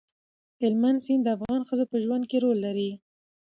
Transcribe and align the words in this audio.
هلمند 0.61 0.99
سیند 1.05 1.21
د 1.25 1.27
افغان 1.35 1.61
ښځو 1.69 1.85
په 1.91 1.97
ژوند 2.03 2.23
کې 2.29 2.37
رول 2.43 2.57
لري. 2.65 2.91